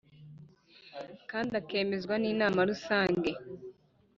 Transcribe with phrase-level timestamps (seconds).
[1.29, 3.31] kandi akemezwa n Inama Rusange